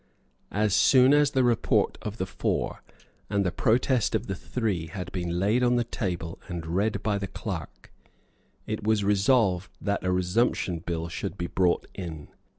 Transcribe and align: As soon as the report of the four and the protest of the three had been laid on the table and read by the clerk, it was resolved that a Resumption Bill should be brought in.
As 0.51 0.73
soon 0.75 1.13
as 1.13 1.29
the 1.29 1.43
report 1.43 1.99
of 2.01 2.17
the 2.17 2.25
four 2.25 2.81
and 3.29 3.45
the 3.45 3.51
protest 3.51 4.15
of 4.15 4.25
the 4.25 4.33
three 4.33 4.87
had 4.87 5.11
been 5.11 5.37
laid 5.39 5.61
on 5.61 5.75
the 5.75 5.83
table 5.83 6.41
and 6.47 6.65
read 6.65 7.03
by 7.03 7.19
the 7.19 7.27
clerk, 7.27 7.93
it 8.65 8.83
was 8.83 9.03
resolved 9.03 9.69
that 9.79 10.03
a 10.03 10.11
Resumption 10.11 10.79
Bill 10.79 11.07
should 11.07 11.37
be 11.37 11.45
brought 11.45 11.85
in. 11.93 12.29